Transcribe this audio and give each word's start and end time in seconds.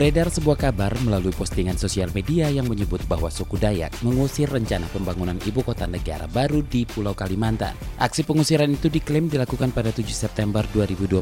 Beredar 0.00 0.32
sebuah 0.32 0.56
kabar 0.56 0.96
melalui 1.04 1.28
postingan 1.28 1.76
sosial 1.76 2.08
media 2.16 2.48
yang 2.48 2.64
menyebut 2.64 3.04
bahwa 3.04 3.28
suku 3.28 3.60
Dayak 3.60 3.92
mengusir 4.00 4.48
rencana 4.48 4.88
pembangunan 4.88 5.36
ibu 5.44 5.60
kota 5.60 5.84
negara 5.84 6.24
baru 6.24 6.64
di 6.64 6.88
Pulau 6.88 7.12
Kalimantan. 7.12 7.76
Aksi 8.00 8.24
pengusiran 8.24 8.72
itu 8.72 8.88
diklaim 8.88 9.28
dilakukan 9.28 9.76
pada 9.76 9.92
7 9.92 10.08
September 10.08 10.64
2021. 10.72 11.20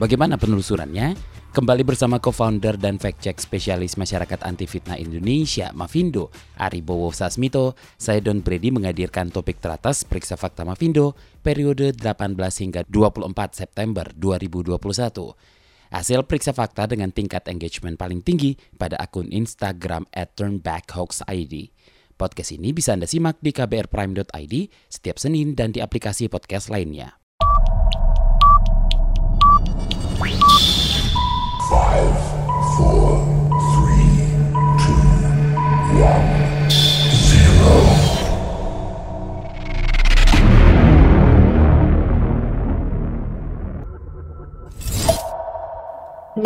Bagaimana 0.00 0.40
penelusurannya? 0.40 1.12
Kembali 1.52 1.84
bersama 1.84 2.16
co-founder 2.16 2.80
dan 2.80 2.96
fact-check 2.96 3.36
spesialis 3.36 4.00
masyarakat 4.00 4.40
anti 4.40 4.64
fitnah 4.64 4.96
Indonesia, 4.96 5.68
Mavindo, 5.76 6.32
Aribowo 6.56 7.12
Sasmito, 7.12 7.76
saya 8.00 8.24
Don 8.24 8.40
Brady 8.40 8.72
menghadirkan 8.72 9.28
topik 9.28 9.60
teratas 9.60 10.08
Periksa 10.08 10.40
Fakta 10.40 10.64
Mavindo 10.64 11.12
periode 11.44 11.92
18 11.92 12.40
hingga 12.40 12.88
24 12.88 13.28
September 13.52 14.08
2021. 14.16 15.59
Hasil 15.90 16.22
periksa 16.22 16.54
fakta 16.54 16.86
dengan 16.86 17.10
tingkat 17.10 17.50
engagement 17.50 17.98
paling 17.98 18.22
tinggi 18.22 18.54
pada 18.78 18.94
akun 18.96 19.26
Instagram 19.28 20.06
at 20.14 20.32
turnbackhoaxid. 20.38 21.74
Podcast 22.14 22.50
ini 22.54 22.70
bisa 22.70 22.94
Anda 22.96 23.10
simak 23.10 23.42
di 23.42 23.50
kbrprime.id 23.50 24.54
setiap 24.86 25.16
Senin 25.18 25.58
dan 25.58 25.74
di 25.74 25.82
aplikasi 25.82 26.30
podcast 26.30 26.70
lainnya. 26.70 27.19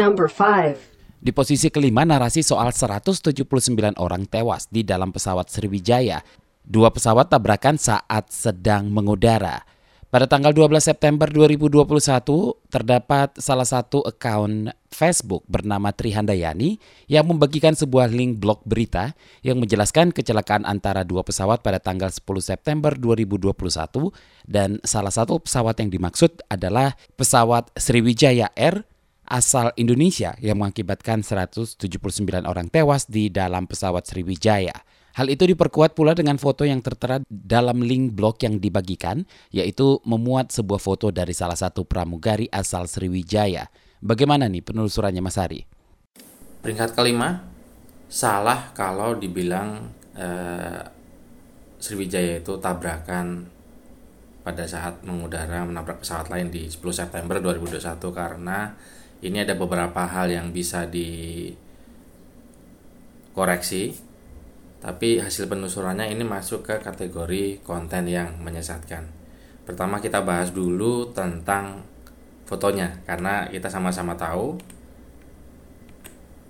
Number 0.04 0.28
5. 0.28 1.24
Di 1.24 1.32
posisi 1.32 1.72
kelima 1.72 2.04
narasi 2.04 2.44
soal 2.44 2.76
179 2.76 3.96
orang 3.96 4.28
tewas 4.28 4.68
di 4.68 4.84
dalam 4.84 5.08
pesawat 5.08 5.48
Sriwijaya. 5.48 6.20
Dua 6.60 6.92
pesawat 6.92 7.32
tabrakan 7.32 7.80
saat 7.80 8.28
sedang 8.28 8.92
mengudara. 8.92 9.64
Pada 10.12 10.28
tanggal 10.28 10.52
12 10.52 10.92
September 10.92 11.24
2021 11.24 11.88
terdapat 12.68 13.32
salah 13.40 13.64
satu 13.64 14.04
akun 14.04 14.68
Facebook 14.92 15.42
bernama 15.48 15.88
Trihandayani 15.90 16.76
yang 17.08 17.24
membagikan 17.24 17.72
sebuah 17.72 18.12
link 18.12 18.44
blog 18.44 18.60
berita 18.68 19.16
yang 19.40 19.56
menjelaskan 19.58 20.12
kecelakaan 20.12 20.68
antara 20.68 21.02
dua 21.02 21.24
pesawat 21.24 21.64
pada 21.64 21.80
tanggal 21.80 22.12
10 22.12 22.20
September 22.44 22.92
2021 22.92 23.56
dan 24.44 24.78
salah 24.84 25.10
satu 25.10 25.40
pesawat 25.40 25.80
yang 25.80 25.90
dimaksud 25.90 26.44
adalah 26.46 26.94
pesawat 27.16 27.72
Sriwijaya 27.74 28.52
Air 28.54 28.86
asal 29.28 29.72
Indonesia 29.80 30.36
yang 30.40 30.60
mengakibatkan 30.60 31.24
179 31.24 31.80
orang 32.44 32.68
tewas 32.68 33.08
di 33.08 33.32
dalam 33.32 33.64
pesawat 33.64 34.04
Sriwijaya. 34.04 34.74
Hal 35.14 35.30
itu 35.30 35.46
diperkuat 35.46 35.94
pula 35.94 36.10
dengan 36.10 36.42
foto 36.42 36.66
yang 36.66 36.82
tertera 36.82 37.22
dalam 37.30 37.78
link 37.86 38.18
blog 38.18 38.34
yang 38.42 38.58
dibagikan, 38.58 39.22
yaitu 39.54 40.02
memuat 40.02 40.50
sebuah 40.50 40.82
foto 40.82 41.14
dari 41.14 41.30
salah 41.30 41.54
satu 41.54 41.86
pramugari 41.86 42.50
asal 42.50 42.90
Sriwijaya. 42.90 43.70
Bagaimana 44.02 44.50
nih 44.50 44.66
penelusurannya 44.66 45.22
Mas 45.22 45.38
Ari? 45.38 45.62
Peringkat 46.66 46.98
kelima, 46.98 47.46
salah 48.10 48.74
kalau 48.74 49.14
dibilang 49.14 49.86
eh, 50.18 50.82
Sriwijaya 51.78 52.42
itu 52.42 52.58
tabrakan 52.58 53.54
pada 54.44 54.68
saat 54.68 55.00
mengudara 55.06 55.64
menabrak 55.64 56.04
pesawat 56.04 56.28
lain 56.28 56.52
di 56.52 56.68
10 56.68 56.80
September 56.92 57.40
2021 57.40 57.96
karena 58.12 58.76
ini 59.20 59.44
ada 59.44 59.52
beberapa 59.54 60.08
hal 60.08 60.32
yang 60.32 60.50
bisa 60.50 60.88
dikoreksi 60.88 61.60
tapi 64.84 65.16
hasil 65.16 65.48
penelusurannya 65.48 66.12
ini 66.12 66.28
masuk 66.28 66.68
ke 66.68 66.76
kategori 66.84 67.64
konten 67.64 68.04
yang 68.04 68.36
menyesatkan. 68.44 69.08
Pertama 69.64 69.96
kita 69.96 70.20
bahas 70.20 70.52
dulu 70.52 71.08
tentang 71.16 71.80
fotonya 72.44 72.92
karena 73.08 73.48
kita 73.48 73.72
sama-sama 73.72 74.12
tahu 74.12 74.60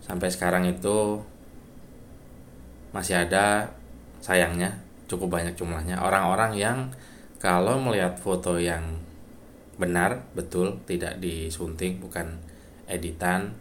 sampai 0.02 0.26
sekarang 0.34 0.66
itu 0.66 1.22
masih 2.90 3.22
ada 3.22 3.70
sayangnya 4.18 4.82
cukup 5.06 5.38
banyak 5.38 5.54
jumlahnya. 5.54 6.02
Orang-orang 6.02 6.58
yang 6.58 6.90
kalau 7.38 7.78
melihat 7.78 8.18
foto 8.18 8.58
yang 8.58 8.98
benar 9.76 10.30
betul 10.32 10.80
tidak 10.88 11.18
disunting 11.18 11.98
bukan 11.98 12.38
editan. 12.86 13.54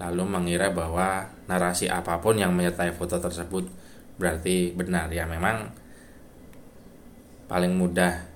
Lalu 0.00 0.24
mengira 0.24 0.72
bahwa 0.72 1.28
narasi 1.44 1.92
apa 1.92 2.20
pun 2.24 2.40
yang 2.40 2.56
menyertai 2.56 2.96
foto 2.96 3.20
tersebut 3.20 3.68
berarti 4.16 4.72
benar. 4.72 5.12
Ya 5.12 5.28
memang 5.28 5.68
paling 7.50 7.76
mudah 7.76 8.30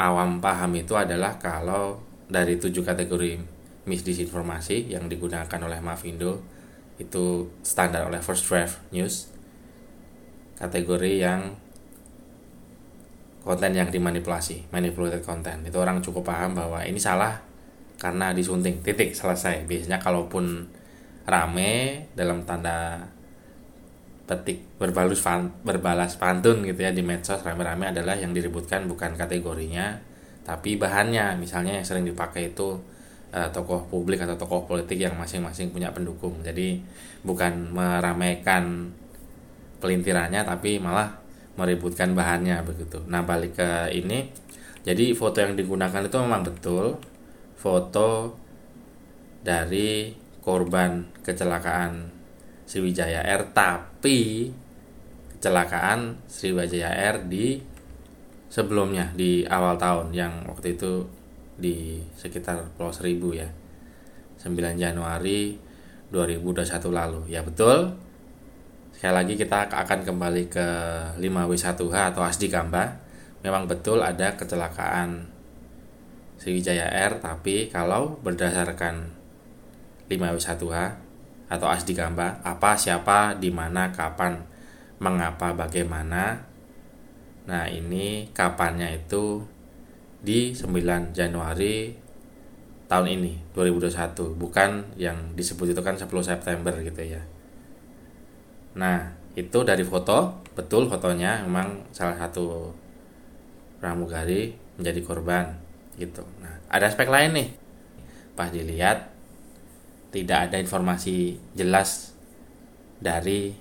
awam 0.00 0.40
paham 0.40 0.72
itu 0.80 0.96
adalah 0.96 1.36
kalau 1.36 2.00
dari 2.30 2.56
tujuh 2.56 2.80
kategori 2.80 3.36
misdisinformasi 3.84 4.88
yang 4.88 5.10
digunakan 5.10 5.60
oleh 5.60 5.82
Mavindo 5.84 6.40
itu 6.96 7.48
standar 7.60 8.08
oleh 8.08 8.20
First 8.24 8.48
Draft 8.48 8.80
News 8.92 9.28
kategori 10.60 11.12
yang 11.16 11.56
konten 13.40 13.72
yang 13.72 13.88
dimanipulasi 13.88 14.68
manipulated 14.72 15.24
content. 15.24 15.64
Itu 15.64 15.80
orang 15.80 16.04
cukup 16.04 16.28
paham 16.28 16.52
bahwa 16.56 16.84
ini 16.84 17.00
salah 17.00 17.40
karena 17.96 18.32
disunting. 18.36 18.80
Titik 18.84 19.16
selesai. 19.16 19.64
Biasanya 19.64 20.00
kalaupun 20.00 20.68
rame 21.24 22.04
dalam 22.16 22.44
tanda 22.44 23.00
petik 24.24 24.62
berbalus 24.78 25.18
fan, 25.18 25.50
berbalas 25.66 26.14
pantun 26.14 26.62
gitu 26.62 26.86
ya 26.86 26.94
di 26.94 27.02
medsos 27.02 27.42
rame-rame 27.42 27.90
adalah 27.90 28.14
yang 28.14 28.30
diributkan 28.30 28.86
bukan 28.86 29.18
kategorinya 29.18 29.98
tapi 30.46 30.78
bahannya. 30.80 31.36
Misalnya 31.36 31.80
yang 31.80 31.86
sering 31.86 32.06
dipakai 32.06 32.54
itu 32.54 32.78
uh, 33.34 33.48
tokoh 33.50 33.84
publik 33.90 34.22
atau 34.22 34.36
tokoh 34.38 34.64
politik 34.64 34.96
yang 34.96 35.16
masing-masing 35.18 35.74
punya 35.74 35.90
pendukung. 35.90 36.40
Jadi 36.40 36.80
bukan 37.26 37.72
meramaikan 37.74 38.88
pelintirannya 39.80 40.44
tapi 40.44 40.76
malah 40.76 41.19
meributkan 41.58 42.14
bahannya 42.14 42.62
begitu. 42.62 43.02
Nah 43.10 43.24
balik 43.26 43.58
ke 43.58 43.90
ini. 43.94 44.30
Jadi 44.80 45.12
foto 45.12 45.44
yang 45.44 45.58
digunakan 45.58 46.00
itu 46.00 46.16
memang 46.16 46.42
betul. 46.46 46.96
Foto 47.58 48.36
dari 49.44 50.12
korban 50.40 51.04
kecelakaan 51.20 52.08
Sriwijaya 52.64 53.26
Air 53.26 53.52
tapi 53.52 54.48
kecelakaan 55.36 56.24
Sriwijaya 56.30 56.88
Air 56.88 57.28
di 57.28 57.60
sebelumnya 58.48 59.12
di 59.12 59.44
awal 59.44 59.76
tahun 59.76 60.16
yang 60.16 60.48
waktu 60.48 60.78
itu 60.80 61.04
di 61.60 62.00
sekitar 62.16 62.72
Pulau 62.76 62.94
Seribu 62.94 63.36
ya. 63.36 63.48
9 64.40 64.56
Januari 64.80 65.60
2021 66.08 66.88
lalu. 66.88 67.20
Ya 67.28 67.44
betul 67.44 67.92
sekali 69.00 69.16
lagi 69.16 69.34
kita 69.40 69.72
akan 69.72 70.04
kembali 70.04 70.52
ke 70.52 70.66
5W1H 71.24 72.12
atau 72.12 72.20
Asdi 72.20 72.52
Gamba. 72.52 73.00
Memang 73.40 73.64
betul 73.64 74.04
ada 74.04 74.36
kecelakaan 74.36 75.24
Sriwijaya 76.36 76.84
Air 76.84 77.16
tapi 77.16 77.72
kalau 77.72 78.20
berdasarkan 78.20 79.08
5W1H 80.04 80.76
atau 81.48 81.66
Asdi 81.72 81.96
Gamba 81.96 82.44
apa 82.44 82.76
siapa 82.76 83.40
di 83.40 83.48
mana 83.48 83.88
kapan 83.88 84.36
mengapa 85.00 85.56
bagaimana. 85.56 86.44
Nah 87.48 87.72
ini 87.72 88.28
kapannya 88.36 89.00
itu 89.00 89.40
di 90.20 90.52
9 90.52 91.16
Januari 91.16 91.96
tahun 92.84 93.16
ini 93.16 93.56
2021 93.56 94.36
bukan 94.36 94.92
yang 95.00 95.32
disebut 95.32 95.72
itu 95.72 95.80
kan 95.80 95.96
10 95.96 96.04
September 96.20 96.76
gitu 96.84 97.00
ya 97.00 97.39
nah 98.76 99.10
itu 99.34 99.62
dari 99.62 99.82
foto 99.82 100.42
betul 100.54 100.90
fotonya 100.90 101.46
memang 101.46 101.90
salah 101.94 102.18
satu 102.18 102.70
pramugari 103.78 104.52
menjadi 104.76 105.00
korban 105.02 105.46
gitu 105.96 106.22
nah 106.42 106.54
ada 106.70 106.90
aspek 106.90 107.06
lain 107.06 107.32
nih 107.34 107.48
pas 108.34 108.50
dilihat 108.50 109.10
tidak 110.10 110.50
ada 110.50 110.56
informasi 110.58 111.38
jelas 111.54 112.10
dari 112.98 113.54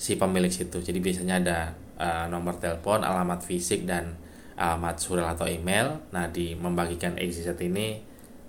si 0.00 0.16
pemilik 0.18 0.50
situ. 0.50 0.82
Jadi 0.82 0.98
biasanya 0.98 1.34
ada 1.40 1.58
uh, 1.96 2.24
nomor 2.26 2.58
telepon, 2.58 3.04
alamat 3.04 3.44
fisik 3.44 3.86
dan 3.86 4.16
alamat 4.58 4.96
surel 4.96 5.28
atau 5.28 5.44
email. 5.44 6.00
Nah, 6.10 6.28
di 6.28 6.56
membagikan 6.58 7.16
XYZ 7.16 7.56
ini 7.62 8.02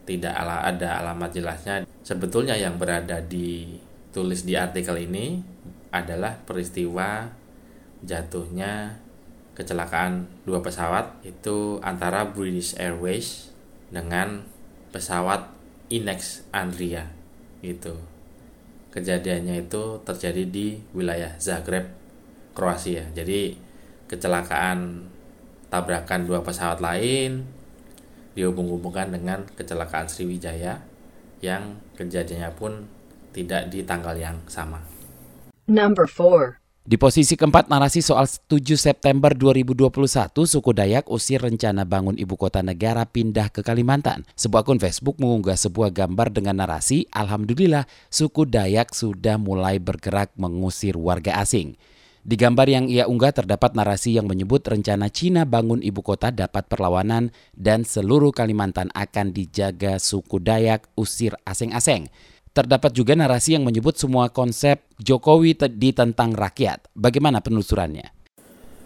tidak 0.08 0.34
ada 0.36 1.04
alamat 1.04 1.30
jelasnya. 1.36 1.76
Sebetulnya 2.02 2.58
yang 2.58 2.80
berada 2.82 3.22
di 3.22 3.78
tulis 4.12 4.44
di 4.44 4.56
artikel 4.56 4.98
ini 4.98 5.40
adalah 5.92 6.40
peristiwa 6.48 7.28
jatuhnya 8.02 8.98
kecelakaan 9.54 10.26
dua 10.48 10.64
pesawat 10.64 11.22
itu 11.28 11.78
antara 11.84 12.32
British 12.32 12.74
Airways 12.80 13.52
dengan 13.92 14.48
pesawat 14.96 15.52
Inex 15.92 16.48
Andria 16.56 17.12
itu 17.62 17.94
kejadiannya 18.96 19.68
itu 19.68 20.00
terjadi 20.08 20.44
di 20.48 20.80
wilayah 20.96 21.36
Zagreb 21.38 21.92
Kroasia 22.56 23.06
jadi 23.12 23.56
kecelakaan 24.08 25.08
tabrakan 25.72 26.28
dua 26.28 26.44
pesawat 26.44 26.84
lain 26.84 27.48
dihubung-hubungkan 28.36 29.12
dengan 29.12 29.44
kecelakaan 29.56 30.08
Sriwijaya 30.08 30.80
yang 31.44 31.80
kejadiannya 32.00 32.52
pun 32.56 32.88
tidak 33.32 33.72
di 33.72 33.84
tanggal 33.88 34.16
yang 34.16 34.38
sama. 34.48 34.80
Number 35.72 36.04
4. 36.04 36.60
Di 36.84 37.00
posisi 37.00 37.40
keempat 37.40 37.72
narasi 37.72 38.04
soal 38.04 38.28
7 38.28 38.76
September 38.76 39.32
2021, 39.32 39.88
suku 40.44 40.76
Dayak 40.76 41.08
usir 41.08 41.40
rencana 41.40 41.88
bangun 41.88 42.20
ibu 42.20 42.36
kota 42.36 42.60
negara 42.60 43.08
pindah 43.08 43.48
ke 43.48 43.64
Kalimantan. 43.64 44.28
Sebuah 44.36 44.68
akun 44.68 44.84
Facebook 44.84 45.16
mengunggah 45.24 45.56
sebuah 45.56 45.96
gambar 45.96 46.36
dengan 46.36 46.60
narasi, 46.60 47.08
Alhamdulillah 47.16 47.88
suku 48.12 48.52
Dayak 48.52 48.92
sudah 48.92 49.40
mulai 49.40 49.80
bergerak 49.80 50.36
mengusir 50.36 51.00
warga 51.00 51.40
asing. 51.40 51.80
Di 52.22 52.36
gambar 52.36 52.68
yang 52.68 52.86
ia 52.92 53.08
unggah 53.08 53.32
terdapat 53.32 53.72
narasi 53.72 54.20
yang 54.20 54.28
menyebut 54.28 54.68
rencana 54.68 55.08
Cina 55.08 55.48
bangun 55.48 55.80
ibu 55.80 56.04
kota 56.04 56.36
dapat 56.36 56.68
perlawanan 56.68 57.32
dan 57.56 57.88
seluruh 57.88 58.36
Kalimantan 58.36 58.92
akan 58.92 59.32
dijaga 59.32 60.04
suku 60.04 60.44
Dayak 60.44 60.92
usir 61.00 61.32
asing-asing. 61.48 62.12
Terdapat 62.52 62.92
juga 62.92 63.16
narasi 63.16 63.56
yang 63.56 63.64
menyebut 63.64 63.96
semua 63.96 64.28
konsep 64.28 64.84
Jokowi 65.00 65.56
ditentang 65.56 66.36
rakyat. 66.36 66.92
Bagaimana 66.92 67.40
penelusurannya? 67.40 68.12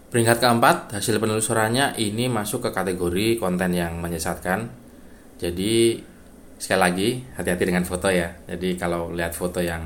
Peringkat 0.06 0.38
keempat, 0.38 0.94
hasil 0.94 1.18
penelusurannya 1.18 1.98
ini 1.98 2.30
masuk 2.30 2.62
ke 2.62 2.70
kategori 2.70 3.42
konten 3.42 3.74
yang 3.74 3.98
menyesatkan. 3.98 4.70
Jadi 5.42 5.98
sekali 6.62 6.78
lagi 6.78 7.08
hati-hati 7.34 7.64
dengan 7.66 7.82
foto 7.82 8.06
ya. 8.06 8.38
Jadi 8.46 8.78
kalau 8.78 9.10
lihat 9.10 9.34
foto 9.34 9.58
yang 9.58 9.82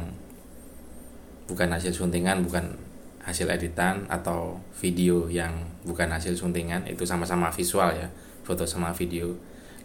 bukan 1.48 1.72
hasil 1.72 1.96
suntingan, 1.96 2.44
bukan 2.44 2.76
hasil 3.24 3.48
editan 3.48 4.04
atau 4.12 4.60
video 4.76 5.24
yang 5.32 5.56
bukan 5.88 6.12
hasil 6.12 6.36
suntingan 6.36 6.84
itu 6.84 7.08
sama-sama 7.08 7.48
visual 7.48 7.96
ya, 7.96 8.12
foto 8.44 8.68
sama 8.68 8.92
video. 8.92 9.32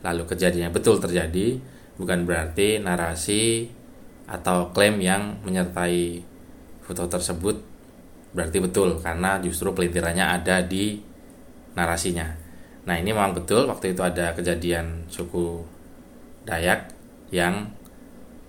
Lalu 0.03 0.27
kejadiannya 0.27 0.75
betul 0.75 0.99
terjadi, 0.99 1.63
bukan 1.95 2.27
berarti 2.27 2.83
narasi 2.83 3.71
atau 4.25 4.73
klaim 4.73 4.97
yang 4.97 5.37
menyertai 5.45 6.21
foto 6.81 7.05
tersebut 7.05 7.57
berarti 8.35 8.57
betul 8.59 8.99
karena 8.99 9.39
justru 9.39 9.71
pelintirannya 9.71 10.25
ada 10.25 10.59
di 10.65 10.99
narasinya. 11.77 12.27
Nah 12.85 12.95
ini 12.99 13.15
memang 13.15 13.33
betul 13.33 13.65
waktu 13.65 13.95
itu 13.95 14.01
ada 14.03 14.35
kejadian 14.35 15.07
suku 15.09 15.63
Dayak 16.45 16.93
yang 17.33 17.73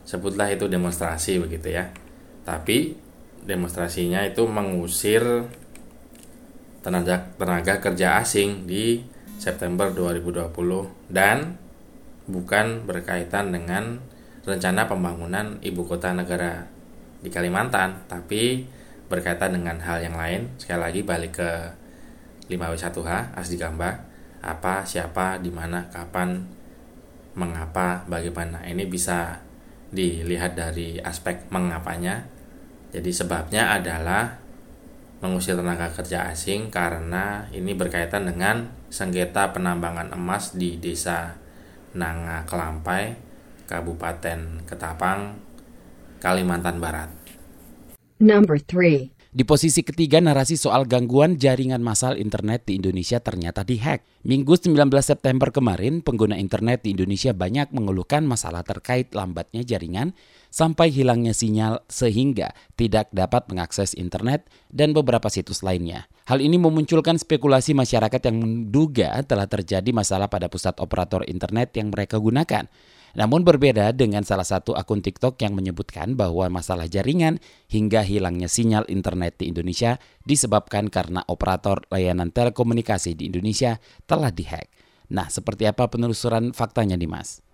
sebutlah 0.05 0.53
itu 0.53 0.69
demonstrasi 0.69 1.41
begitu 1.41 1.73
ya. 1.73 1.89
Tapi 2.45 2.93
demonstrasinya 3.47 4.21
itu 4.27 4.45
mengusir 4.45 5.25
tenaga 6.85 7.33
tenaga 7.41 7.81
kerja 7.81 8.21
asing 8.21 8.69
di 8.69 9.01
September 9.41 9.91
2020 9.91 10.53
dan 11.11 11.57
bukan 12.29 12.85
berkaitan 12.85 13.51
dengan 13.51 13.99
rencana 14.47 14.87
pembangunan 14.87 15.59
ibu 15.59 15.83
kota 15.83 16.15
negara 16.15 16.63
di 17.19 17.29
Kalimantan, 17.29 18.07
tapi 18.07 18.63
berkaitan 19.11 19.59
dengan 19.59 19.77
hal 19.83 19.99
yang 20.07 20.15
lain. 20.15 20.47
Sekali 20.57 20.81
lagi 20.81 21.01
balik 21.03 21.43
ke 21.43 21.51
5W1H, 22.47 23.35
Asdi 23.35 23.59
Gamba, 23.59 24.07
apa, 24.39 24.87
siapa, 24.87 25.43
di 25.43 25.51
mana, 25.51 25.91
kapan, 25.91 26.47
mengapa, 27.35 28.07
bagaimana. 28.07 28.63
Ini 28.63 28.87
bisa 28.87 29.43
dilihat 29.91 30.55
dari 30.55 31.03
aspek 31.03 31.51
mengapanya. 31.51 32.23
Jadi 32.95 33.11
sebabnya 33.11 33.75
adalah 33.75 34.39
mengusir 35.19 35.59
tenaga 35.59 35.91
kerja 35.91 36.31
asing 36.31 36.71
karena 36.71 37.51
ini 37.51 37.75
berkaitan 37.75 38.31
dengan 38.31 38.71
sengketa 38.93 39.51
penambangan 39.51 40.15
emas 40.15 40.55
di 40.55 40.79
desa 40.79 41.35
Nanga 41.97 42.45
Kelampai 42.45 43.17
Kabupaten 43.67 44.63
Ketapang, 44.63 45.43
Kalimantan 46.23 46.79
Barat. 46.79 47.11
Number 48.23 48.57
3. 48.63 49.13
Di 49.37 49.45
posisi 49.45 49.85
ketiga 49.85 50.17
narasi 50.17 50.57
soal 50.57 50.89
gangguan 50.89 51.37
jaringan 51.37 51.85
massal 51.85 52.17
internet 52.17 52.65
di 52.65 52.81
Indonesia 52.81 53.21
ternyata 53.21 53.69
dihack. 53.69 54.01
Minggu 54.25 54.57
19 54.57 54.89
September 55.05 55.53
kemarin, 55.53 56.01
pengguna 56.01 56.41
internet 56.41 56.89
di 56.89 56.97
Indonesia 56.97 57.37
banyak 57.37 57.69
mengeluhkan 57.69 58.25
masalah 58.25 58.65
terkait 58.65 59.13
lambatnya 59.13 59.61
jaringan 59.61 60.17
sampai 60.57 60.89
hilangnya 60.89 61.37
sinyal 61.37 61.85
sehingga 61.85 62.57
tidak 62.81 63.13
dapat 63.13 63.45
mengakses 63.53 63.93
internet 63.93 64.49
dan 64.73 64.97
beberapa 64.97 65.29
situs 65.29 65.61
lainnya. 65.61 66.09
Hal 66.25 66.41
ini 66.41 66.57
memunculkan 66.57 67.21
spekulasi 67.21 67.77
masyarakat 67.77 68.25
yang 68.25 68.41
menduga 68.41 69.21
telah 69.29 69.45
terjadi 69.45 69.93
masalah 69.93 70.33
pada 70.33 70.49
pusat 70.49 70.81
operator 70.81 71.29
internet 71.29 71.77
yang 71.77 71.93
mereka 71.93 72.17
gunakan. 72.17 72.65
Namun 73.17 73.45
berbeda 73.45 73.97
dengan 73.97 74.25
salah 74.25 74.45
satu 74.45 74.77
akun 74.77 75.01
TikTok 75.01 75.41
yang 75.41 75.57
menyebutkan 75.57 76.17
bahwa 76.17 76.49
masalah 76.53 76.85
jaringan 76.89 77.41
hingga 77.69 78.05
hilangnya 78.05 78.49
sinyal 78.49 78.89
internet 78.89 79.41
di 79.41 79.53
Indonesia 79.53 80.01
disebabkan 80.25 80.89
karena 80.93 81.25
operator 81.29 81.85
layanan 81.89 82.33
telekomunikasi 82.33 83.17
di 83.17 83.33
Indonesia 83.33 83.81
telah 84.05 84.33
dihack. 84.33 84.69
Nah, 85.13 85.33
seperti 85.33 85.65
apa 85.65 85.87
penelusuran 85.89 86.53
faktanya 86.53 86.99
Dimas? 86.99 87.46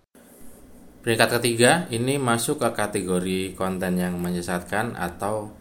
Peringkat 1.03 1.39
ketiga 1.39 1.83
ini 1.91 2.15
masuk 2.15 2.63
ke 2.63 2.69
kategori 2.71 3.59
konten 3.59 3.99
yang 3.99 4.15
menyesatkan 4.23 4.95
atau 4.95 5.51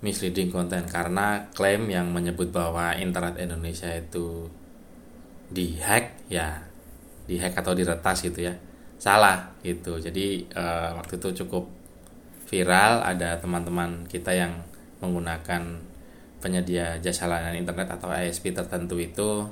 misleading 0.00 0.48
konten 0.48 0.88
karena 0.88 1.52
klaim 1.52 1.84
yang 1.92 2.08
menyebut 2.08 2.48
bahwa 2.48 2.96
internet 2.96 3.36
Indonesia 3.36 3.92
itu 3.92 4.48
dihack 5.52 6.24
ya 6.32 6.64
dihack 7.28 7.60
atau 7.60 7.76
diretas 7.76 8.24
gitu 8.24 8.48
ya 8.48 8.56
salah 8.96 9.52
gitu 9.60 10.00
jadi 10.00 10.48
uh, 10.56 10.96
waktu 10.96 11.20
itu 11.20 11.44
cukup 11.44 11.68
viral 12.48 13.04
ada 13.04 13.36
teman-teman 13.36 14.08
kita 14.08 14.32
yang 14.32 14.64
menggunakan 15.04 15.62
penyedia 16.40 16.96
jasa 17.04 17.28
layanan 17.28 17.60
internet 17.60 18.00
atau 18.00 18.08
ISP 18.08 18.56
tertentu 18.56 18.96
itu 18.96 19.44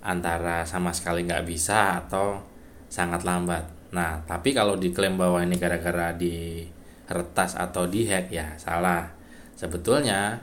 antara 0.00 0.64
sama 0.64 0.90
sekali 0.96 1.28
nggak 1.28 1.44
bisa 1.44 2.00
atau 2.00 2.40
sangat 2.88 3.22
lambat. 3.28 3.79
Nah, 3.90 4.22
tapi 4.22 4.54
kalau 4.54 4.78
diklaim 4.78 5.18
bahwa 5.18 5.42
ini 5.42 5.58
gara-gara 5.58 6.14
di 6.14 6.62
retas 7.10 7.58
atau 7.58 7.90
dihack 7.90 8.30
ya 8.30 8.54
salah. 8.54 9.10
Sebetulnya 9.58 10.38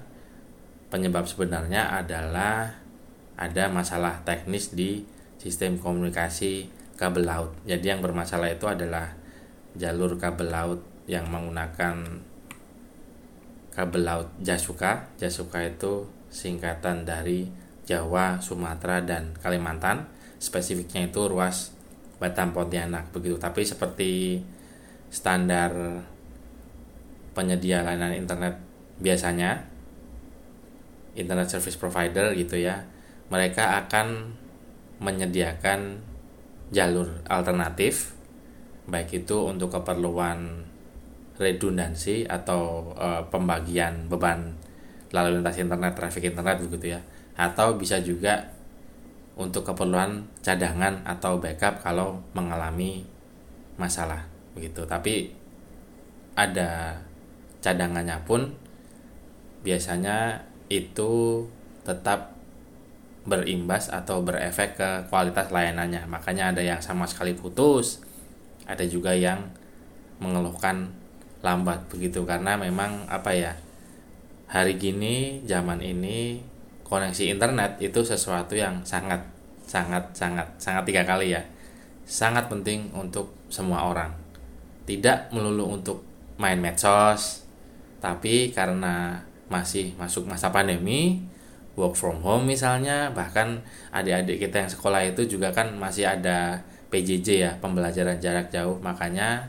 penyebab 0.91 1.23
sebenarnya 1.23 1.95
adalah 1.95 2.75
ada 3.39 3.71
masalah 3.71 4.19
teknis 4.27 4.75
di 4.75 5.07
sistem 5.39 5.79
komunikasi 5.79 6.67
kabel 6.99 7.23
laut. 7.23 7.55
Jadi 7.63 7.85
yang 7.87 8.03
bermasalah 8.03 8.51
itu 8.51 8.67
adalah 8.67 9.15
jalur 9.77 10.17
kabel 10.19 10.49
laut 10.51 10.81
yang 11.07 11.29
menggunakan 11.31 12.03
kabel 13.71 14.01
laut 14.03 14.27
Jasuka. 14.43 15.07
Jasuka 15.21 15.63
itu 15.63 16.09
singkatan 16.27 17.07
dari 17.07 17.47
Jawa, 17.87 18.43
Sumatera, 18.43 18.99
dan 19.05 19.37
Kalimantan. 19.39 20.09
Spesifiknya 20.41 21.07
itu 21.07 21.23
ruas 21.29 21.76
Batam 22.17 22.53
Pontianak 22.53 23.09
begitu. 23.13 23.37
Tapi 23.37 23.61
seperti 23.63 24.41
standar 25.07 25.71
penyedia 27.37 27.85
layanan 27.85 28.17
internet 28.17 28.57
biasanya 28.97 29.61
internet 31.13 31.49
service 31.53 31.77
provider 31.77 32.33
gitu 32.33 32.57
ya 32.57 32.81
mereka 33.29 33.77
akan 33.85 34.33
menyediakan 34.97 36.01
jalur 36.73 37.21
alternatif 37.29 38.17
baik 38.89 39.25
itu 39.25 39.37
untuk 39.45 39.69
keperluan 39.69 40.65
redundansi 41.37 42.25
atau 42.25 42.91
e, 42.97 43.07
pembagian 43.29 44.09
beban 44.09 44.57
lalu 45.13 45.37
lintas 45.37 45.61
internet 45.61 45.93
traffic 45.93 46.33
internet 46.33 46.57
begitu 46.65 46.97
ya 46.97 47.01
atau 47.37 47.77
bisa 47.77 48.01
juga 48.01 48.56
untuk 49.37 49.63
keperluan 49.63 50.25
cadangan 50.41 51.05
atau 51.05 51.37
backup 51.37 51.79
kalau 51.85 52.17
mengalami 52.33 53.05
masalah 53.77 54.25
begitu 54.57 54.81
tapi 54.89 55.29
ada 56.33 56.97
cadangannya 57.61 58.17
pun 58.25 58.49
biasanya 59.61 60.41
itu 60.69 61.45
tetap 61.85 62.37
berimbas 63.27 63.91
atau 63.91 64.23
berefek 64.23 64.79
ke 64.79 64.89
kualitas 65.11 65.51
layanannya. 65.51 66.07
Makanya 66.07 66.55
ada 66.55 66.63
yang 66.63 66.79
sama 66.79 67.03
sekali 67.03 67.35
putus, 67.35 67.99
ada 68.63 68.87
juga 68.87 69.11
yang 69.11 69.51
mengeluhkan 70.23 70.87
lambat 71.43 71.85
begitu 71.91 72.23
karena 72.23 72.57
memang 72.57 73.05
apa 73.11 73.29
ya 73.35 73.53
hari 74.49 74.79
gini 74.79 75.45
zaman 75.45 75.83
ini 75.83 76.41
koneksi 76.87 77.35
internet 77.35 77.75
itu 77.83 77.99
sesuatu 77.99 78.55
yang 78.55 78.79
sangat 78.87 79.19
sangat 79.67 80.07
sangat 80.15 80.47
sangat 80.55 80.87
tiga 80.87 81.03
kali 81.03 81.35
ya. 81.35 81.43
Sangat 82.07 82.47
penting 82.47 82.87
untuk 82.95 83.35
semua 83.51 83.91
orang. 83.91 84.15
Tidak 84.87 85.35
melulu 85.35 85.75
untuk 85.75 86.07
main 86.39 86.57
medsos 86.57 87.43
tapi 87.99 88.55
karena 88.55 89.19
masih 89.51 89.91
masuk 89.99 90.29
masa 90.29 90.53
pandemi 90.53 91.19
work 91.73 91.97
from 91.97 92.21
home 92.21 92.45
misalnya 92.49 93.09
bahkan 93.11 93.61
adik-adik 93.93 94.47
kita 94.47 94.65
yang 94.65 94.71
sekolah 94.71 95.01
itu 95.05 95.25
juga 95.25 95.53
kan 95.53 95.73
masih 95.77 96.09
ada 96.09 96.61
PJJ 96.87 97.27
ya 97.37 97.51
pembelajaran 97.59 98.17
jarak 98.17 98.47
jauh. 98.49 98.79
Makanya 98.79 99.45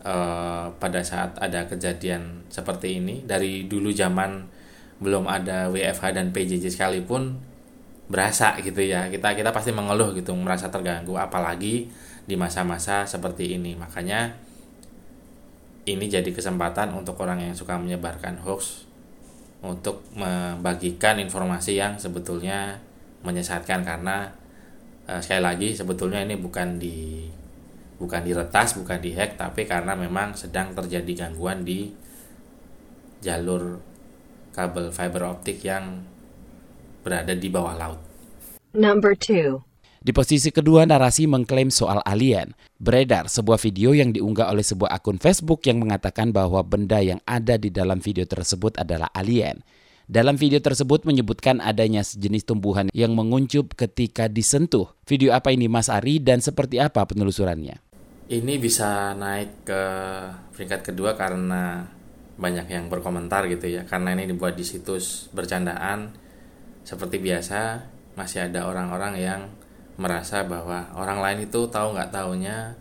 eh, 0.00 0.66
pada 0.80 1.00
saat 1.04 1.36
ada 1.38 1.68
kejadian 1.68 2.48
seperti 2.48 2.98
ini 3.04 3.22
dari 3.28 3.68
dulu 3.68 3.92
zaman 3.92 4.53
belum 5.02 5.26
ada 5.26 5.70
WFH 5.70 6.14
dan 6.14 6.30
PJJ 6.30 6.74
sekalipun 6.74 7.38
berasa 8.06 8.54
gitu 8.60 8.84
ya. 8.84 9.08
Kita 9.08 9.34
kita 9.34 9.50
pasti 9.50 9.72
mengeluh 9.74 10.14
gitu 10.14 10.34
merasa 10.36 10.68
terganggu 10.68 11.16
apalagi 11.16 11.88
di 12.24 12.34
masa-masa 12.34 13.08
seperti 13.08 13.56
ini. 13.58 13.74
Makanya 13.74 14.32
ini 15.84 16.06
jadi 16.08 16.28
kesempatan 16.30 16.92
untuk 16.96 17.20
orang 17.20 17.40
yang 17.44 17.54
suka 17.56 17.76
menyebarkan 17.76 18.40
hoax 18.40 18.88
untuk 19.64 20.04
membagikan 20.12 21.16
informasi 21.20 21.80
yang 21.80 21.96
sebetulnya 21.96 22.78
menyesatkan. 23.24 23.82
Karena 23.82 24.28
eh, 25.08 25.20
sekali 25.20 25.42
lagi 25.42 25.68
sebetulnya 25.72 26.24
ini 26.24 26.36
bukan 26.36 26.76
di 26.76 27.28
bukan 27.94 28.26
diretas 28.26 28.74
bukan 28.74 28.98
dihack 28.98 29.38
tapi 29.38 29.64
karena 29.64 29.94
memang 29.94 30.34
sedang 30.34 30.74
terjadi 30.74 31.26
gangguan 31.26 31.62
di 31.62 31.94
jalur 33.22 33.80
kabel 34.54 34.94
fiber 34.94 35.26
optik 35.26 35.66
yang 35.66 36.06
berada 37.02 37.34
di 37.34 37.50
bawah 37.50 37.74
laut. 37.74 38.00
Number 38.70 39.18
2. 39.18 39.58
Di 40.04 40.12
posisi 40.12 40.52
kedua, 40.52 40.84
narasi 40.84 41.24
mengklaim 41.24 41.72
soal 41.72 41.98
alien. 42.04 42.52
Beredar 42.76 43.26
sebuah 43.26 43.56
video 43.56 43.96
yang 43.96 44.12
diunggah 44.12 44.52
oleh 44.52 44.60
sebuah 44.60 44.92
akun 44.92 45.16
Facebook 45.16 45.64
yang 45.64 45.80
mengatakan 45.80 46.28
bahwa 46.28 46.60
benda 46.60 47.00
yang 47.00 47.18
ada 47.24 47.56
di 47.56 47.72
dalam 47.72 48.04
video 48.04 48.28
tersebut 48.28 48.76
adalah 48.76 49.08
alien. 49.16 49.64
Dalam 50.04 50.36
video 50.36 50.60
tersebut 50.60 51.08
menyebutkan 51.08 51.64
adanya 51.64 52.04
sejenis 52.04 52.44
tumbuhan 52.44 52.92
yang 52.92 53.16
menguncup 53.16 53.72
ketika 53.72 54.28
disentuh. 54.28 54.92
Video 55.08 55.32
apa 55.32 55.48
ini 55.48 55.72
Mas 55.72 55.88
Ari 55.88 56.20
dan 56.20 56.44
seperti 56.44 56.76
apa 56.76 57.08
penelusurannya? 57.08 57.80
Ini 58.28 58.54
bisa 58.60 59.16
naik 59.16 59.64
ke 59.64 59.82
peringkat 60.52 60.92
kedua 60.92 61.16
karena 61.16 61.88
banyak 62.34 62.66
yang 62.66 62.90
berkomentar 62.90 63.46
gitu 63.50 63.70
ya. 63.70 63.82
Karena 63.86 64.14
ini 64.14 64.30
dibuat 64.30 64.58
di 64.58 64.64
situs 64.66 65.30
bercandaan. 65.30 66.10
Seperti 66.84 67.16
biasa, 67.16 67.80
masih 68.14 68.46
ada 68.50 68.68
orang-orang 68.68 69.14
yang 69.16 69.40
merasa 69.94 70.42
bahwa 70.42 70.90
orang 70.98 71.22
lain 71.22 71.38
itu 71.46 71.70
tahu 71.70 71.94
nggak 71.94 72.10
taunya 72.10 72.74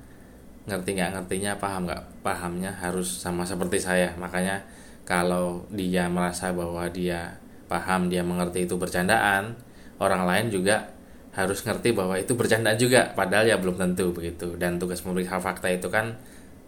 ngerti 0.65 0.95
nggak 0.97 1.11
ngertinya 1.19 1.51
paham 1.59 1.85
nggak 1.85 2.23
pahamnya 2.25 2.71
harus 2.73 3.05
sama 3.05 3.43
seperti 3.43 3.83
saya 3.83 4.15
makanya 4.17 4.63
kalau 5.03 5.67
dia 5.69 6.07
merasa 6.07 6.55
bahwa 6.55 6.87
dia 6.89 7.37
paham 7.67 8.07
dia 8.07 8.23
mengerti 8.23 8.65
itu 8.65 8.79
bercandaan 8.79 9.53
orang 9.99 10.23
lain 10.25 10.47
juga 10.49 10.89
harus 11.33 11.61
ngerti 11.65 11.91
bahwa 11.93 12.15
itu 12.17 12.33
bercandaan 12.33 12.77
juga 12.79 13.11
padahal 13.13 13.49
ya 13.49 13.57
belum 13.59 13.77
tentu 13.77 14.13
begitu 14.15 14.55
dan 14.55 14.79
tugas 14.79 15.03
memeriksa 15.03 15.41
fakta 15.41 15.69
itu 15.69 15.89
kan 15.91 16.17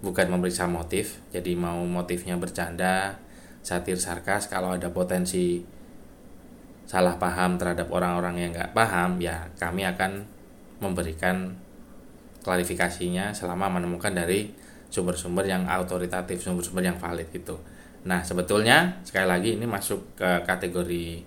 bukan 0.03 0.27
memeriksa 0.31 0.67
motif 0.67 1.23
jadi 1.31 1.55
mau 1.55 1.79
motifnya 1.87 2.35
bercanda 2.35 3.19
satir 3.65 3.97
sarkas 3.97 4.51
kalau 4.51 4.75
ada 4.75 4.91
potensi 4.91 5.63
salah 6.85 7.17
paham 7.17 7.57
terhadap 7.57 7.89
orang-orang 7.89 8.37
yang 8.37 8.49
nggak 8.53 8.77
paham 8.77 9.17
ya 9.17 9.49
kami 9.57 9.87
akan 9.87 10.21
memberikan 10.83 11.57
klarifikasinya 12.45 13.33
selama 13.33 13.81
menemukan 13.81 14.13
dari 14.13 14.53
sumber-sumber 14.93 15.49
yang 15.49 15.65
autoritatif, 15.65 16.39
sumber-sumber 16.45 16.85
yang 16.85 16.95
valid 17.01 17.25
gitu. 17.33 17.57
Nah, 18.05 18.21
sebetulnya 18.21 19.01
sekali 19.01 19.25
lagi 19.25 19.49
ini 19.57 19.65
masuk 19.65 20.13
ke 20.13 20.45
kategori 20.45 21.25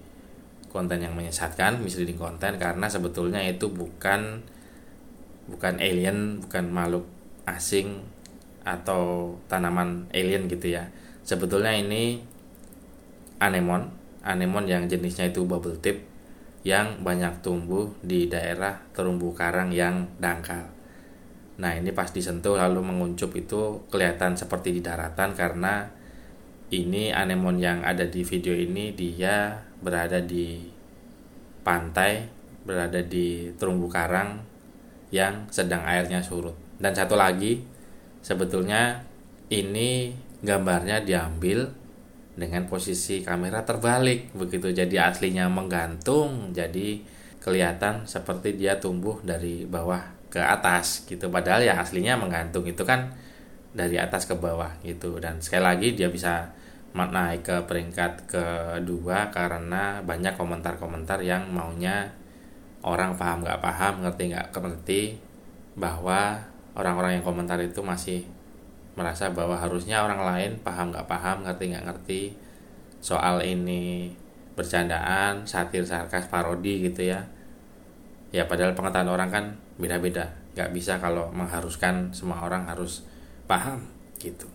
konten 0.71 1.03
yang 1.03 1.19
menyesatkan, 1.19 1.83
misleading 1.83 2.15
konten 2.17 2.55
karena 2.55 2.87
sebetulnya 2.87 3.43
itu 3.43 3.67
bukan 3.67 4.47
bukan 5.51 5.75
alien, 5.83 6.39
bukan 6.39 6.71
makhluk 6.71 7.05
asing 7.51 7.99
atau 8.69 9.33
tanaman 9.49 10.05
alien 10.13 10.45
gitu 10.45 10.77
ya. 10.77 10.85
Sebetulnya 11.25 11.73
ini 11.73 12.21
anemon, 13.41 13.89
anemon 14.21 14.69
yang 14.69 14.85
jenisnya 14.85 15.33
itu 15.33 15.49
bubble 15.49 15.81
tip 15.81 16.05
yang 16.69 17.01
banyak 17.01 17.41
tumbuh 17.41 17.89
di 18.05 18.29
daerah 18.29 18.77
terumbu 18.93 19.33
karang 19.33 19.73
yang 19.73 20.05
dangkal. 20.21 20.69
Nah, 21.59 21.75
ini 21.75 21.91
pas 21.91 22.13
disentuh 22.13 22.55
lalu 22.55 22.85
menguncup 22.85 23.35
itu 23.35 23.83
kelihatan 23.91 24.37
seperti 24.37 24.79
di 24.79 24.81
daratan 24.85 25.35
karena 25.35 25.91
ini 26.69 27.11
anemon 27.11 27.57
yang 27.57 27.81
ada 27.83 28.05
di 28.05 28.21
video 28.23 28.53
ini 28.53 28.93
dia 28.93 29.65
berada 29.81 30.21
di 30.21 30.69
pantai, 31.65 32.29
berada 32.63 33.01
di 33.01 33.51
terumbu 33.57 33.89
karang 33.89 34.39
yang 35.09 35.49
sedang 35.49 35.83
airnya 35.89 36.21
surut. 36.21 36.55
Dan 36.79 36.93
satu 36.93 37.17
lagi, 37.17 37.65
sebetulnya 38.23 39.03
ini 39.49 40.13
gambarnya 40.45 41.03
diambil 41.03 41.71
dengan 42.39 42.71
posisi 42.71 43.21
kamera 43.27 43.67
terbalik. 43.67 44.31
Begitu 44.33 44.71
jadi 44.71 45.11
aslinya 45.11 45.51
menggantung 45.51 46.55
jadi 46.55 47.03
kelihatan 47.43 48.07
seperti 48.07 48.55
dia 48.55 48.79
tumbuh 48.79 49.19
dari 49.25 49.67
bawah 49.67 50.01
ke 50.31 50.39
atas 50.39 51.09
gitu. 51.09 51.33
Padahal 51.33 51.65
ya 51.65 51.81
aslinya 51.81 52.15
menggantung 52.15 52.63
itu 52.69 52.85
kan 52.87 53.11
dari 53.75 53.99
atas 53.99 54.29
ke 54.31 54.39
bawah 54.39 54.71
gitu. 54.87 55.19
Dan 55.19 55.43
sekali 55.43 55.65
lagi 55.65 55.89
dia 55.99 56.09
bisa 56.13 56.55
naik 56.95 57.47
ke 57.47 57.57
peringkat 57.69 58.27
kedua 58.27 59.31
karena 59.31 60.03
banyak 60.03 60.35
komentar-komentar 60.35 61.23
yang 61.23 61.47
maunya 61.47 62.11
orang 62.83 63.15
paham 63.15 63.47
nggak 63.47 63.63
paham 63.63 64.03
ngerti 64.03 64.23
nggak 64.35 64.49
ngerti 64.51 65.03
bahwa 65.79 66.43
orang-orang 66.79 67.19
yang 67.19 67.25
komentar 67.27 67.59
itu 67.59 67.83
masih 67.83 68.23
merasa 68.95 69.31
bahwa 69.35 69.59
harusnya 69.59 70.03
orang 70.03 70.23
lain 70.23 70.51
paham 70.63 70.95
nggak 70.95 71.07
paham 71.11 71.43
ngerti 71.43 71.65
nggak 71.75 71.87
ngerti 71.87 72.21
soal 73.03 73.43
ini 73.43 74.15
bercandaan 74.55 75.47
satir 75.47 75.87
sarkas 75.87 76.31
parodi 76.31 76.87
gitu 76.87 77.07
ya 77.07 77.27
ya 78.31 78.47
padahal 78.47 78.75
pengetahuan 78.75 79.11
orang 79.11 79.31
kan 79.31 79.45
beda-beda 79.79 80.35
nggak 80.59 80.71
bisa 80.75 80.99
kalau 80.99 81.31
mengharuskan 81.31 82.11
semua 82.11 82.43
orang 82.43 82.67
harus 82.67 83.07
paham 83.47 83.87
gitu 84.19 84.51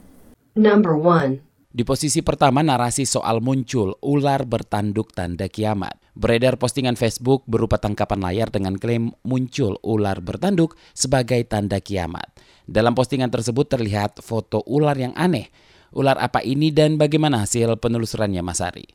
Number 0.53 0.93
1. 0.93 1.41
Di 1.73 1.81
posisi 1.81 2.21
pertama 2.21 2.61
narasi 2.61 3.09
soal 3.09 3.41
muncul 3.41 3.97
ular 4.05 4.45
bertanduk 4.45 5.09
tanda 5.17 5.49
kiamat. 5.49 6.02
Beredar 6.13 6.61
postingan 6.61 6.93
Facebook 6.93 7.41
berupa 7.49 7.81
tangkapan 7.81 8.21
layar 8.21 8.53
dengan 8.53 8.77
klaim 8.77 9.17
muncul 9.25 9.81
ular 9.81 10.21
bertanduk 10.21 10.77
sebagai 10.93 11.41
tanda 11.49 11.81
kiamat. 11.81 12.29
Dalam 12.69 12.93
postingan 12.93 13.33
tersebut 13.33 13.65
terlihat 13.65 14.21
foto 14.21 14.61
ular 14.69 14.93
yang 14.93 15.17
aneh. 15.17 15.49
Ular 15.93 16.21
apa 16.21 16.45
ini 16.45 16.69
dan 16.69 17.01
bagaimana 17.01 17.41
hasil 17.41 17.81
penelusurannya 17.81 18.45
Mas 18.45 18.61
Ari? 18.61 18.85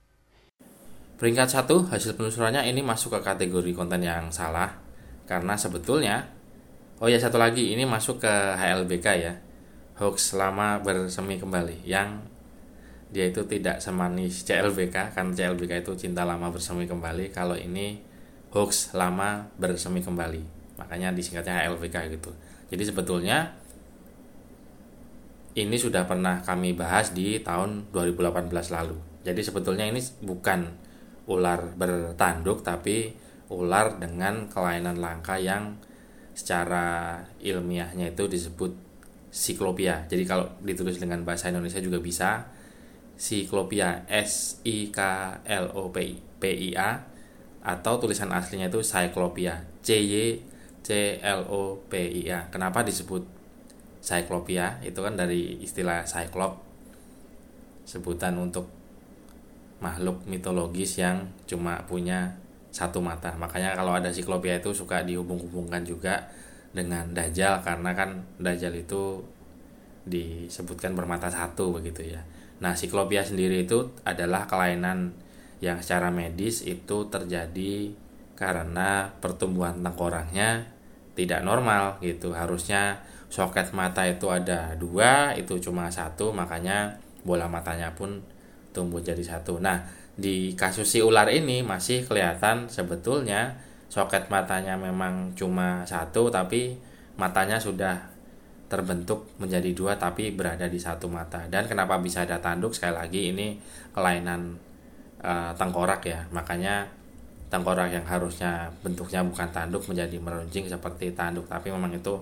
Peringkat 1.19 1.51
satu 1.51 1.91
hasil 1.91 2.15
penelusurannya 2.15 2.63
ini 2.71 2.87
masuk 2.87 3.19
ke 3.19 3.21
kategori 3.27 3.75
konten 3.75 4.07
yang 4.07 4.31
salah 4.31 4.79
karena 5.27 5.59
sebetulnya 5.59 6.31
oh 7.03 7.11
ya 7.11 7.19
satu 7.19 7.39
lagi 7.39 7.75
ini 7.75 7.83
masuk 7.83 8.23
ke 8.23 8.35
HLBK 8.55 9.07
ya 9.19 9.35
hoax 9.99 10.39
lama 10.39 10.79
bersemi 10.79 11.43
kembali 11.43 11.83
yang 11.83 12.23
dia 13.09 13.25
itu 13.29 13.41
tidak 13.49 13.81
semanis 13.81 14.45
CLBK 14.45 15.17
karena 15.17 15.33
CLBK 15.33 15.81
itu 15.81 15.93
cinta 15.97 16.29
lama 16.29 16.53
bersemi 16.53 16.85
kembali. 16.85 17.33
Kalau 17.33 17.57
ini 17.57 18.01
hoax 18.53 18.93
lama 18.93 19.49
bersemi 19.57 20.05
kembali. 20.05 20.43
Makanya 20.77 21.17
disingkatnya 21.17 21.65
HLBK 21.65 22.21
gitu. 22.21 22.31
Jadi 22.69 22.83
sebetulnya 22.85 23.57
ini 25.57 25.77
sudah 25.81 26.05
pernah 26.05 26.45
kami 26.45 26.77
bahas 26.77 27.17
di 27.17 27.41
tahun 27.41 27.91
2018 27.91 28.53
lalu. 28.53 28.97
Jadi 29.25 29.41
sebetulnya 29.41 29.89
ini 29.89 29.99
bukan 30.23 30.69
ular 31.29 31.77
bertanduk 31.77 32.65
tapi 32.65 33.13
ular 33.49 33.97
dengan 33.97 34.49
kelainan 34.49 35.01
langka 35.01 35.41
yang 35.41 35.77
secara 36.37 37.19
ilmiahnya 37.41 38.13
itu 38.13 38.29
disebut 38.29 38.73
siklopia. 39.33 40.07
Jadi 40.07 40.25
kalau 40.25 40.47
ditulis 40.63 40.97
dengan 41.01 41.25
bahasa 41.25 41.51
Indonesia 41.51 41.83
juga 41.83 41.99
bisa 41.99 42.47
Cyclopia 43.19 44.07
S 44.07 44.63
I 44.63 44.95
K 44.95 45.01
L 45.43 45.75
O 45.75 45.91
P 45.91 45.97
I, 46.07 46.15
P 46.39 46.43
I 46.71 46.79
A 46.79 47.03
atau 47.67 47.99
tulisan 47.99 48.31
aslinya 48.31 48.71
itu 48.71 48.79
Cyclopia 48.81 49.67
C 49.83 49.99
Y 49.99 50.15
C 50.87 51.19
L 51.19 51.51
O 51.51 51.83
P 51.91 51.99
I 51.99 52.31
A. 52.31 52.47
Kenapa 52.49 52.87
disebut 52.87 53.27
Cyclopia? 53.99 54.79
Itu 54.87 55.03
kan 55.03 55.19
dari 55.19 55.59
istilah 55.59 56.07
Cyclop 56.07 56.63
sebutan 57.83 58.39
untuk 58.39 58.71
makhluk 59.83 60.23
mitologis 60.31 61.03
yang 61.03 61.27
cuma 61.51 61.83
punya 61.91 62.39
satu 62.71 63.03
mata. 63.03 63.35
Makanya 63.35 63.75
kalau 63.75 63.99
ada 63.99 64.15
Cyclopia 64.15 64.63
itu 64.63 64.71
suka 64.71 65.03
dihubung-hubungkan 65.03 65.83
juga 65.83 66.31
dengan 66.71 67.11
Dajjal 67.11 67.67
karena 67.67 67.91
kan 67.99 68.23
Dajjal 68.39 68.79
itu 68.79 69.19
disebutkan 70.07 70.95
bermata 70.95 71.27
satu 71.27 71.75
begitu 71.75 72.15
ya. 72.15 72.23
Nah, 72.59 72.75
siklopia 72.75 73.23
sendiri 73.23 73.67
itu 73.67 73.95
adalah 74.03 74.51
kelainan 74.51 75.15
yang 75.59 75.79
secara 75.83 76.11
medis 76.11 76.63
itu 76.67 77.07
terjadi 77.11 77.95
karena 78.39 79.11
pertumbuhan 79.19 79.83
tengkoraknya 79.83 80.71
tidak 81.19 81.43
normal 81.43 81.99
gitu. 81.99 82.31
Harusnya 82.31 83.03
soket 83.27 83.75
mata 83.75 84.07
itu 84.07 84.31
ada 84.31 84.75
dua, 84.79 85.35
itu 85.35 85.59
cuma 85.59 85.91
satu, 85.91 86.31
makanya 86.31 86.95
bola 87.27 87.51
matanya 87.51 87.91
pun 87.95 88.23
tumbuh 88.71 89.03
jadi 89.03 89.21
satu. 89.23 89.59
Nah, 89.59 89.83
di 90.19 90.55
kasus 90.55 90.87
si 90.87 90.99
ular 91.03 91.31
ini 91.31 91.63
masih 91.63 92.07
kelihatan 92.07 92.71
sebetulnya 92.71 93.59
soket 93.91 94.31
matanya 94.31 94.79
memang 94.79 95.35
cuma 95.35 95.83
satu, 95.87 96.31
tapi 96.31 96.79
matanya 97.19 97.59
sudah 97.59 98.18
terbentuk 98.69 99.33
menjadi 99.41 99.73
dua 99.73 99.97
tapi 99.97 100.31
berada 100.31 100.69
di 100.69 100.77
satu 100.77 101.09
mata. 101.09 101.49
Dan 101.49 101.65
kenapa 101.65 101.97
bisa 101.99 102.29
ada 102.29 102.37
tanduk? 102.39 102.77
Sekali 102.77 102.95
lagi 102.95 103.21
ini 103.33 103.57
kelainan 103.97 104.55
uh, 105.25 105.53
tengkorak 105.57 106.05
ya. 106.05 106.21
Makanya 106.31 106.85
tengkorak 107.49 107.89
yang 107.89 108.05
harusnya 108.05 108.69
bentuknya 108.85 109.25
bukan 109.25 109.49
tanduk 109.49 109.81
menjadi 109.89 110.21
meruncing 110.21 110.69
seperti 110.69 111.17
tanduk 111.17 111.49
tapi 111.49 111.73
memang 111.73 111.91
itu 111.97 112.21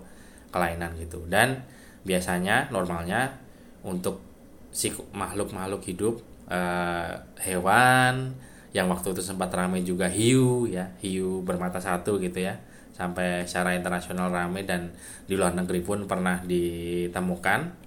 kelainan 0.55 0.95
gitu. 1.03 1.27
Dan 1.27 1.59
biasanya 2.07 2.71
normalnya 2.71 3.35
untuk 3.83 4.23
si 4.71 4.95
makhluk-makhluk 5.11 5.83
hidup 5.83 6.15
uh, 6.47 7.11
hewan 7.43 8.31
yang 8.71 8.87
waktu 8.93 9.17
itu 9.17 9.25
sempat 9.25 9.49
ramai 9.51 9.81
juga 9.81 10.05
hiu 10.05 10.69
ya 10.69 10.93
hiu 11.01 11.41
bermata 11.41 11.81
satu 11.81 12.21
gitu 12.21 12.45
ya 12.45 12.61
sampai 12.97 13.45
secara 13.45 13.77
internasional 13.77 14.33
ramai 14.33 14.65
dan 14.65 14.89
di 15.29 15.37
luar 15.37 15.53
negeri 15.53 15.85
pun 15.85 16.09
pernah 16.09 16.41
ditemukan. 16.41 17.85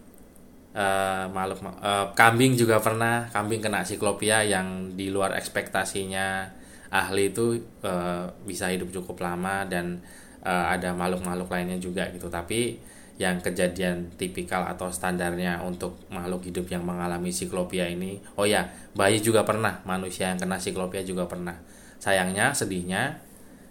Uh, 0.69 1.25
makhluk 1.33 1.65
uh, 1.65 2.13
kambing 2.13 2.53
juga 2.53 2.77
pernah 2.77 3.25
kambing 3.33 3.57
kena 3.57 3.81
siklopia 3.81 4.45
yang 4.45 4.93
di 4.93 5.09
luar 5.09 5.33
ekspektasinya 5.33 6.45
ahli 6.93 7.33
itu 7.33 7.57
uh, 7.81 8.29
bisa 8.45 8.69
hidup 8.69 8.93
cukup 8.93 9.25
lama 9.25 9.65
dan 9.65 9.97
uh, 10.45 10.69
ada 10.69 10.93
makhluk-makhluk 10.93 11.49
lainnya 11.49 11.81
juga 11.81 12.05
gitu. 12.13 12.29
Tapi 12.29 12.77
yang 13.17 13.41
kejadian 13.41 14.13
tipikal 14.15 14.63
atau 14.69 14.93
standarnya 14.93 15.59
untuk 15.65 16.05
makhluk 16.07 16.45
hidup 16.45 16.69
yang 16.71 16.87
mengalami 16.87 17.35
siklopia 17.35 17.83
ini 17.83 18.15
oh 18.39 18.47
ya 18.47 18.63
bayi 18.95 19.19
juga 19.19 19.43
pernah 19.43 19.83
manusia 19.83 20.31
yang 20.31 20.39
kena 20.39 20.61
siklopia 20.61 21.01
juga 21.01 21.25
pernah. 21.25 21.57
Sayangnya 21.97 22.53
sedihnya 22.53 23.19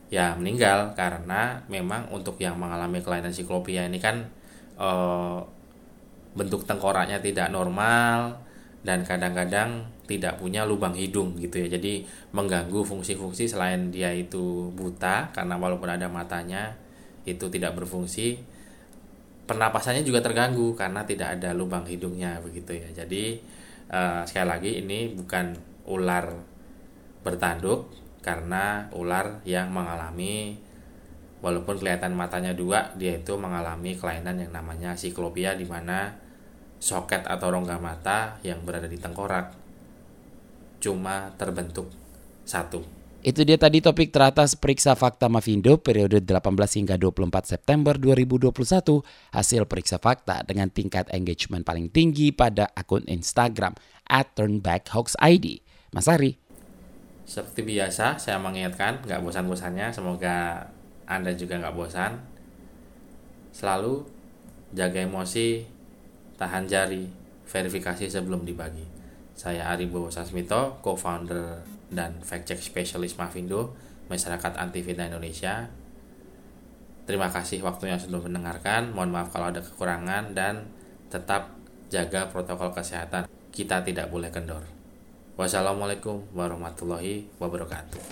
ya 0.08 0.32
meninggal 0.36 0.96
karena 0.96 1.60
memang 1.68 2.08
untuk 2.08 2.40
yang 2.40 2.56
mengalami 2.56 3.04
kelainan 3.04 3.32
siklopia 3.32 3.84
ini 3.84 4.00
kan 4.00 4.24
e, 4.80 4.90
bentuk 6.32 6.64
tengkoraknya 6.64 7.20
tidak 7.20 7.52
normal 7.52 8.40
dan 8.80 9.04
kadang-kadang 9.04 9.84
tidak 10.08 10.40
punya 10.40 10.64
lubang 10.64 10.96
hidung 10.96 11.36
gitu 11.36 11.60
ya. 11.60 11.76
Jadi 11.76 12.08
mengganggu 12.32 12.80
fungsi-fungsi 12.80 13.44
selain 13.44 13.92
dia 13.92 14.08
itu 14.08 14.72
buta 14.72 15.28
karena 15.36 15.60
walaupun 15.60 15.92
ada 15.92 16.08
matanya 16.08 16.72
itu 17.28 17.52
tidak 17.52 17.76
berfungsi. 17.76 18.40
Pernapasannya 19.44 20.04
juga 20.04 20.24
terganggu 20.24 20.72
karena 20.76 21.04
tidak 21.04 21.40
ada 21.40 21.52
lubang 21.52 21.84
hidungnya 21.84 22.40
begitu 22.40 22.80
ya. 22.80 22.88
Jadi 23.04 23.36
e, 23.92 24.00
sekali 24.24 24.48
lagi 24.48 24.70
ini 24.80 25.12
bukan 25.12 25.52
ular 25.84 26.32
bertanduk 27.20 28.07
karena 28.28 28.92
ular 28.92 29.40
yang 29.48 29.72
mengalami 29.72 30.60
walaupun 31.40 31.80
kelihatan 31.80 32.12
matanya 32.12 32.52
dua 32.52 32.92
dia 32.92 33.16
itu 33.16 33.32
mengalami 33.40 33.96
kelainan 33.96 34.36
yang 34.44 34.52
namanya 34.52 34.92
siklopia 35.00 35.56
di 35.56 35.64
mana 35.64 36.12
soket 36.76 37.24
atau 37.24 37.48
rongga 37.48 37.80
mata 37.80 38.36
yang 38.44 38.60
berada 38.68 38.84
di 38.84 39.00
tengkorak 39.00 39.56
cuma 40.84 41.32
terbentuk 41.40 41.88
satu. 42.44 42.84
Itu 43.18 43.42
dia 43.48 43.56
tadi 43.56 43.80
topik 43.82 44.14
teratas 44.14 44.54
periksa 44.54 44.94
fakta 44.94 45.26
Mavindo 45.26 45.80
periode 45.80 46.22
18 46.22 46.38
hingga 46.78 46.94
24 47.00 47.50
September 47.50 47.96
2021 47.96 48.52
hasil 49.34 49.62
periksa 49.66 49.96
fakta 49.98 50.44
dengan 50.44 50.68
tingkat 50.70 51.08
engagement 51.10 51.64
paling 51.64 51.90
tinggi 51.90 52.30
pada 52.30 52.70
akun 52.76 53.02
Instagram 53.08 53.74
at 54.06 54.36
turnbackhoaxid. 54.38 55.64
Mas 55.90 56.06
Ari, 56.06 56.38
seperti 57.28 57.60
biasa, 57.76 58.16
saya 58.16 58.40
mengingatkan, 58.40 59.04
nggak 59.04 59.20
bosan-bosannya, 59.20 59.92
semoga 59.92 60.64
Anda 61.04 61.36
juga 61.36 61.60
nggak 61.60 61.76
bosan. 61.76 62.16
Selalu 63.52 64.00
jaga 64.72 65.04
emosi, 65.04 65.60
tahan 66.40 66.64
jari, 66.64 67.04
verifikasi 67.44 68.08
sebelum 68.08 68.48
dibagi. 68.48 68.88
Saya 69.36 69.68
Ari 69.68 69.92
Bowo 69.92 70.08
Sasmito, 70.08 70.80
co-founder 70.80 71.60
dan 71.92 72.16
fact-check 72.24 72.64
specialist 72.64 73.20
Mavindo, 73.20 73.76
Masyarakat 74.08 74.56
Anti 74.56 74.80
Fitnah 74.80 75.12
Indonesia. 75.12 75.68
Terima 77.04 77.28
kasih 77.28 77.60
waktunya 77.60 78.00
sudah 78.00 78.24
mendengarkan. 78.24 78.88
Mohon 78.96 79.20
maaf 79.20 79.28
kalau 79.36 79.52
ada 79.52 79.60
kekurangan 79.60 80.32
dan 80.32 80.64
tetap 81.12 81.52
jaga 81.92 82.24
protokol 82.32 82.72
kesehatan. 82.72 83.28
Kita 83.52 83.84
tidak 83.84 84.08
boleh 84.08 84.32
kendor. 84.32 84.77
Wassalamualaikum 85.38 86.34
warahmatullahi 86.34 87.30
wabarakatuh. 87.38 88.02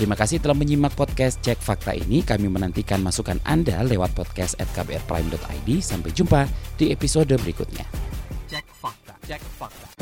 Terima 0.00 0.16
kasih 0.16 0.40
telah 0.40 0.56
menyimak 0.56 0.96
podcast 0.96 1.44
Cek 1.44 1.60
Fakta 1.60 1.92
ini. 1.92 2.24
Kami 2.24 2.48
menantikan 2.48 3.04
masukan 3.04 3.36
Anda 3.44 3.84
lewat 3.84 4.16
podcast 4.16 4.56
at 4.56 4.68
kbrprime.id. 4.72 5.68
Sampai 5.84 6.16
jumpa 6.16 6.48
di 6.80 6.88
episode 6.88 7.36
berikutnya. 7.36 7.84
Cek 8.48 8.64
Fakta. 8.80 9.12
Cek 9.28 9.44
Fakta. 9.60 9.95